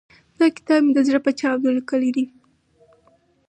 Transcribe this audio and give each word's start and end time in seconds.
دا 0.39 0.47
کتاب 0.55 0.79
مې 0.85 0.91
د 0.95 0.99
زړه 1.07 1.19
په 1.25 1.31
چاود 1.39 1.61
ليکلی 1.77 2.09
دی. 2.15 2.25